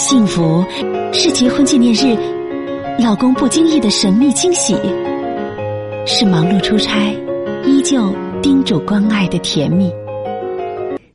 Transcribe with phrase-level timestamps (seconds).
[0.00, 0.64] 幸福
[1.12, 2.16] 是结婚纪念日，
[2.98, 4.74] 老公不经意的神秘惊喜，
[6.06, 7.12] 是忙碌出差
[7.66, 8.10] 依旧
[8.40, 9.92] 叮嘱关爱的甜蜜。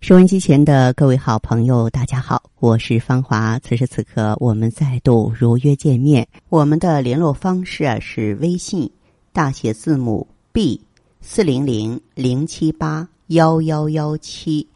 [0.01, 3.57] 收音机前的各位好朋友，大家好，我是芳华。
[3.57, 6.27] 此时此刻，我们再度如约见面。
[6.49, 8.87] 我们的联络方式啊是微信
[9.33, 10.79] 大写字母 B
[11.21, 14.67] 四零零零七八幺幺幺七。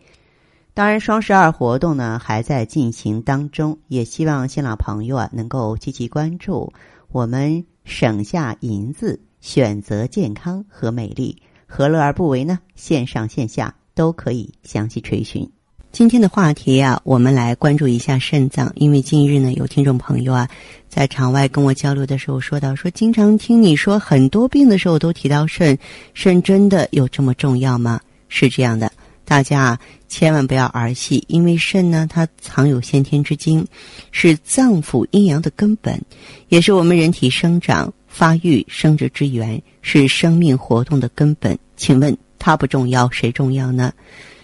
[0.74, 6.72] 当然，双十二活动呢还在进行当中，也希望新老朋友啊能够积极关注。
[7.12, 12.60] 我们省下银子，选择健康和美丽，何乐而不为呢？
[12.76, 13.76] 线上线下。
[13.96, 15.46] 都可以详细垂询。
[15.92, 20.48] 今天的话题啊，我们来关注一下肾脏，因为近日呢，有听众朋友啊，
[20.88, 25.78] 在场外跟我交流的时候说到，说经常听你说很多病的时候都提到肾，
[26.14, 28.00] 肾真的有这么重要吗？
[28.30, 28.90] 是这样的，
[29.30, 33.64] 大家千万不要儿戏，因为肾呢，它藏有先天之精，
[34.12, 36.02] 是脏腑阴阳的根本，
[36.48, 41.56] 也是我们人体生长发育生殖之源，是生命活动的根本。
[41.78, 42.18] 请问？
[42.40, 43.94] 它不重要，谁重要呢？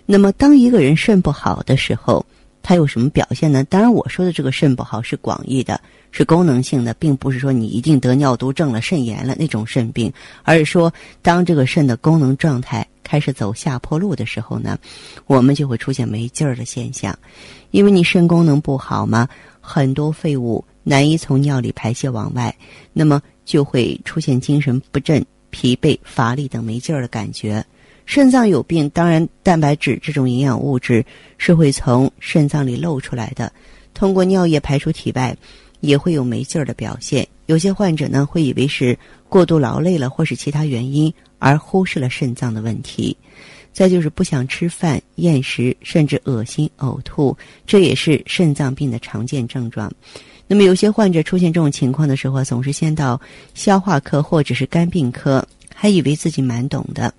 [0.05, 2.23] 那么，当一个人肾不好的时候，
[2.67, 3.63] 它有什么表现呢？
[3.66, 10.91] 当然，我说的这个肾不好是广义的，是功能性的，并不是说你一定得尿毒症了、肾炎了那种肾病，而是说，
[11.22, 14.80] 当这个肾的功能状态开始走下坡路的时候呢，
[15.27, 17.16] 我们就会出现没劲儿的现象，
[17.69, 19.29] 因为你肾功能不好嘛，
[19.61, 22.52] 很多废物难以从尿里排泄往外，
[22.94, 27.63] 那么就会出现精神不振、疲惫、乏力等没劲儿的感觉。
[28.05, 31.03] 肾脏有病，当然蛋白质这种营养物质
[31.37, 33.51] 是会从肾脏里漏出来的，
[33.93, 35.35] 通过尿液排出体外，
[35.81, 37.27] 也会有没劲儿的表现。
[37.47, 43.15] 有些患者呢会以为是过度劳累了，或是其他原因，而忽视了肾脏的问题。
[43.73, 47.35] 再就是不想吃饭、厌食，甚至恶心、呕吐，
[47.67, 49.91] 这也是肾脏病的常见症状。
[50.47, 53.19] 那么有些患者出现这种情况的时候，总是先到
[53.53, 55.45] 消化科或者是肝病科。
[55.77, 57.13] 还以为自己蛮懂的，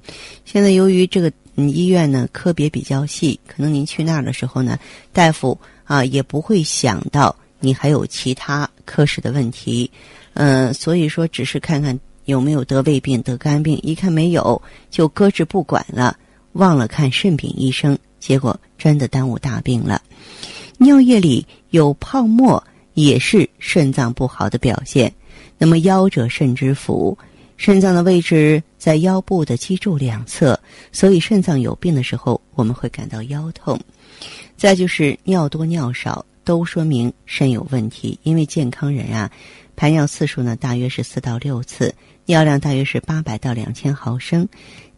[0.47, 4.79] 现在由于这个医院呢科别比较细，可能您去那儿的时候呢，
[5.13, 9.91] 大夫啊也不会想到你还有其他科室的问题，
[10.33, 14.61] 嗯，所以说只是看看有没有得胃病、得肝病，一看没有
[14.91, 16.19] 就搁置不管了，
[16.55, 20.01] 忘了看肾病医生，结果真的耽误大病了。
[20.79, 22.65] 尿液里有泡沫
[22.95, 25.13] 也是肾脏不好的表现，
[25.59, 27.17] 那么腰者肾之府。
[27.57, 30.59] 肾脏的位置在腰部的脊柱两侧，
[30.93, 33.81] 所以肾脏有病的时候，我们会感到腰痛。
[34.57, 38.19] 再就是尿多尿少，都说明肾有问题。
[38.23, 39.31] 因为健康人啊，
[39.75, 41.95] 排尿次数呢大约是四到六次，
[42.27, 44.47] 尿量大约是八百到两千毫升。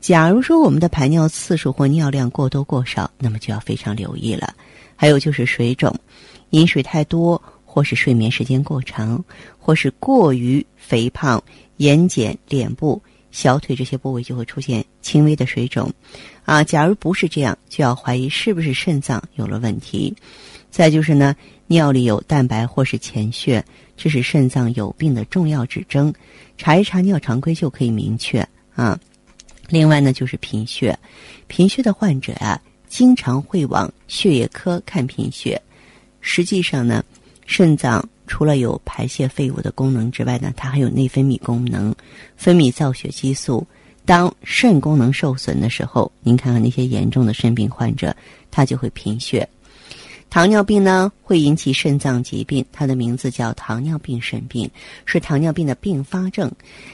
[0.00, 4.54] 假如说我们的排尿次数或尿量过多过少，那么就要非常留意了。
[4.94, 5.94] 还有就是水肿，
[6.50, 9.24] 饮水太多，或是睡眠时间过长，
[9.58, 11.42] 或是过于肥胖。
[11.78, 13.02] 眼睑、脸部、
[13.32, 15.92] 小腿这些部位就会出现轻微的水肿，
[16.44, 20.14] 啊，假如不是这样，就要怀疑是不是肾脏有了问题。
[20.70, 21.34] 再就是呢，
[21.66, 23.64] 尿里有蛋白或是潜血，
[23.96, 26.12] 这是肾脏有病的重要指征，
[26.56, 28.98] 查一查尿常规就可以明确啊。
[29.68, 30.98] 另外呢，就是贫血，
[31.46, 35.60] 贫血的患者啊，经常会往血液科看贫血，
[36.20, 37.04] 实际上呢，
[37.46, 38.06] 肾脏。
[38.28, 41.92] 除了有排泄废物的功能之外呢，它还有内分泌功能，
[42.36, 43.66] 分泌造血激素。
[44.04, 48.14] 当肾功能受损的时候，您看看那些严重的肾病患者，
[48.50, 49.46] 他就会贫血。
[50.30, 54.70] 糖尿病呢会引起肾脏疾病，它的名字叫糖尿病肾病，
[55.06, 56.50] 是糖尿病的并发症。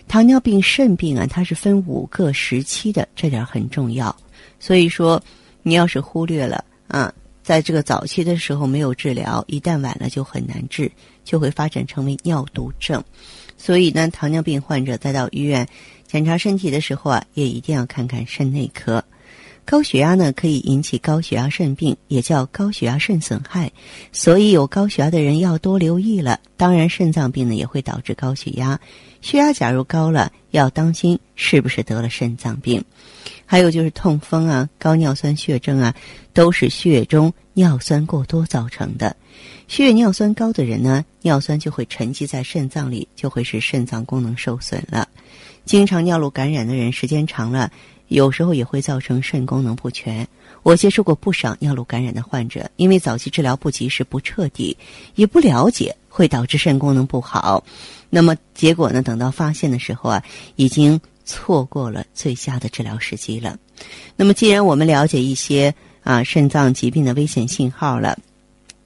[0.06, 4.15] 糖尿病肾病啊，它是分五个时期的，这点很重要。
[4.59, 5.22] 所以说，
[5.62, 7.12] 你要是忽略了啊。
[7.43, 10.91] 在这个早期的时候没有治疗，一旦晚了就很难治，
[11.25, 13.03] 就会发展成为尿毒症。
[13.57, 15.67] 所以呢，糖尿病患者再到医院
[16.07, 19.03] 检查身体的时候啊，也一定要看看肾内科。
[19.67, 23.73] 高血压呢，可以引起高血压肾病，也叫高血压肾损害。
[24.13, 26.39] 所以有高血压的人要多留意了。
[26.59, 28.78] 当然，肾脏病呢也会导致高血压，
[29.22, 32.84] 血压假如高了，要当心是不是得了肾脏病。
[33.47, 35.95] 还有就是痛风啊、高尿酸血症啊，
[36.33, 39.15] 都是血液中尿酸过多造成的。
[39.69, 45.09] 血液尿酸高的人呢，尿酸就会沉积在肾脏里，就会使肾脏功能受损了。
[45.65, 47.71] 经常尿路感染的人，时间长了，
[48.09, 50.27] 有时候也会造成肾功能不全。
[50.63, 54.77] 我接触过不少尿路感染的患者，因为早期治疗不及时、不彻底，
[55.15, 57.63] 也不了解，会导致肾功能不好。
[58.11, 59.03] 那么结果呢？
[59.03, 60.23] 等到发现的时候啊，
[60.57, 61.01] 已经。
[61.24, 63.59] 错过了最佳的治疗时机了。
[64.16, 68.18] 那么，既然我们了解一些啊肾脏疾病的危险信号了，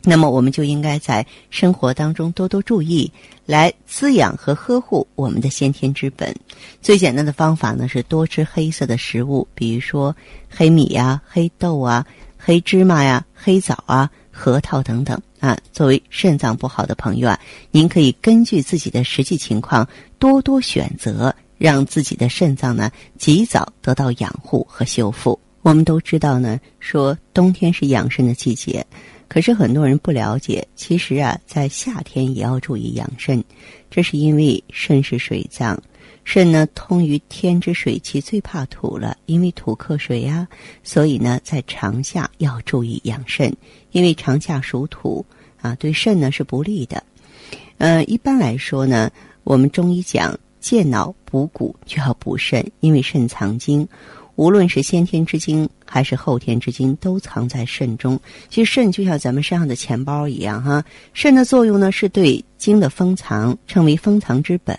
[0.02, 3.10] 那么我们就应该在生活当中多多注意，
[3.44, 6.34] 来滋养和呵护我们的先天之本。
[6.80, 10.14] 最简单的方法呢是多吃黑色的食物，比如说
[10.48, 12.06] 黑米呀、黑豆啊、
[12.38, 15.58] 黑芝麻呀、黑枣啊、核桃等等啊。
[15.72, 17.38] 作为肾脏不好的朋友啊，
[17.72, 19.86] 您可以根据自己的实际情况
[20.18, 25.38] 多多选择，让自己的肾脏呢及早得到养护和修复。
[25.62, 28.86] 我们都知道呢，说冬天是养肾的季节。
[29.26, 33.44] 可是很多人不了解，其实啊，在夏天也要注意养肾，
[33.90, 35.78] 这是因为肾是水脏，
[36.24, 40.48] 肾呢通于天之水气，最怕土了，因为土克水呀，
[40.82, 43.54] 所以呢，在长夏要注意养肾，
[43.92, 45.26] 因为长夏属土
[45.60, 47.02] 啊，对肾呢是不利的。
[47.76, 49.10] 呃，一般来说呢，
[49.44, 53.86] 我们中医讲健脑补骨就要补肾，因为肾藏精。
[54.36, 58.20] 无论是先天之精还是后天之精，都藏在肾中。
[58.48, 60.84] 其实肾就像咱们身上的钱包一样，哈。
[61.12, 64.78] 肾的作用呢，是对精的封藏，称为封藏之本。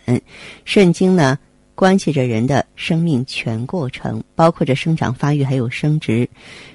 [0.64, 1.38] 肾精呢，
[1.76, 6.30] 关系着人的生命全过程，包括着生长发育还有生殖。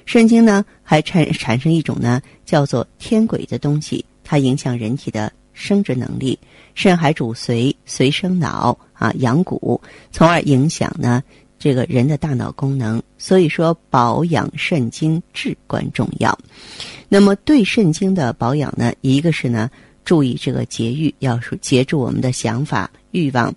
[0.05, 6.37] 肾精呢，还产产生一种呢，叫做天癸的东西，它影响人体的生殖能力。
[6.75, 9.81] 肾还主髓，髓生脑啊，养骨，
[10.11, 11.23] 从而影响呢。
[11.57, 16.37] 这个人的大脑功能，所以说保养肾精至关重要。
[17.07, 19.71] 那么对肾精的保养呢，一个是呢
[20.03, 23.51] 注意这个节欲，要节制我们的想法欲望。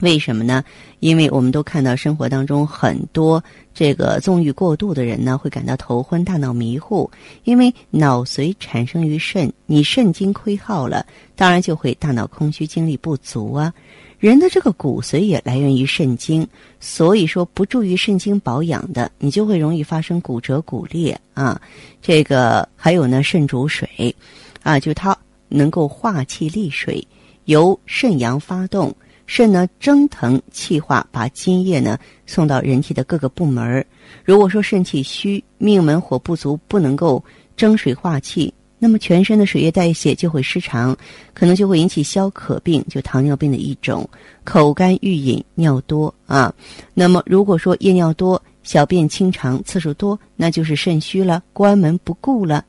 [0.00, 0.64] 为什么呢？
[1.00, 3.42] 因为我们都看到生活当中很多
[3.74, 7.10] 这个纵欲过度的人呢，会感到头昏、大脑迷糊。
[7.44, 11.06] 因为脑髓产生于肾，你肾精亏耗了，
[11.36, 13.72] 当然就会大脑空虚、精力不足啊。
[14.18, 16.46] 人的这个骨髓也来源于肾精，
[16.78, 21.58] 所以说不注意肾精保养的，你就会容易发生骨折、骨裂啊。
[22.02, 24.14] 这个还有呢，肾主水，
[24.62, 25.16] 啊，就它
[25.48, 27.06] 能够化气利水，
[27.46, 28.94] 由肾阳发动，
[29.30, 31.96] 肾呢蒸腾气化，把津液呢
[32.26, 33.86] 送到人体的各个部门
[34.24, 37.22] 如果说肾气虚，命门火不足，不能够
[37.56, 38.52] 蒸水化气。
[38.76, 40.96] 那么全身的水液代谢就会失常，
[41.32, 44.04] 可能就会引起消渴病，就糖尿病的一种，
[44.42, 46.52] 口干欲饮、尿多啊。
[46.92, 52.64] 那么如果说夜尿多、小便清长次数多，那就是肾虚了，关门不顾了。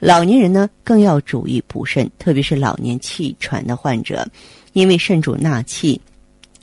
[0.00, 4.26] 老年人呢更要注意补肾，特别是老年气喘的患者，
[4.72, 6.00] 因为肾主纳气，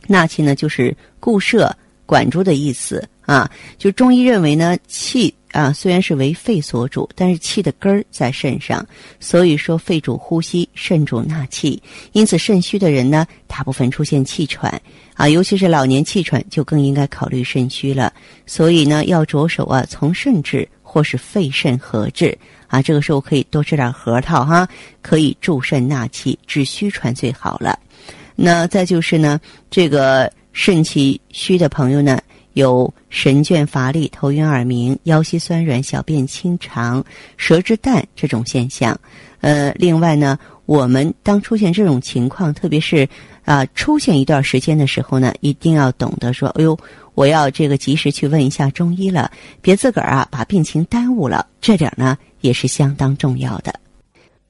[0.08, 1.76] 纳气呢就是固摄、
[2.06, 3.50] 管住的意思啊。
[3.78, 5.34] 就中医认为呢，气。
[5.54, 8.86] 啊，虽然是为肺所主，但是气的根儿在肾上，
[9.20, 11.82] 所以说肺主呼吸，肾主纳气。
[12.12, 14.80] 因此，肾虚的人呢，大部分出现气喘
[15.16, 18.14] 啊，尤其是老年气喘，就更应该考虑肾虚了。
[18.46, 22.38] 所以呢，要着手啊，从肾治或是肺肾合治
[22.68, 22.82] 啊。
[22.82, 24.68] 这个时候可以多吃点核桃哈，
[25.02, 27.78] 可以助肾纳气，治虚喘最好了。
[28.36, 29.40] 那再就是呢，
[29.70, 32.18] 这个肾气虚的朋友呢。
[32.58, 37.06] 有神倦乏力、头晕耳鸣、腰膝酸软、小便清长、
[37.38, 39.00] 舌质淡这种现象。
[39.42, 43.08] 呃，另外呢，我们当出现这种情况，特别是
[43.46, 46.76] 啊出现一段时间的时候呢，一定要懂得说：“哎呦，
[47.14, 49.32] 我要这个及时去问一下中医了，
[49.62, 53.72] 别自个儿啊把病情耽误了。”这点呢也是相当重要的。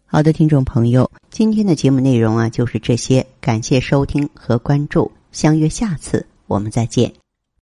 [0.06, 7.27] 好的，听众朋友，今天的节目内容啊就是这些，感谢收听和关注，相约下次我们再见。